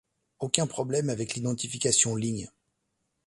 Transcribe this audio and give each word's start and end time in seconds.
Aucun 0.39 0.65
problème 0.65 1.11
avec 1.11 1.35
l'identification 1.35 2.15
ligne. 2.15 2.49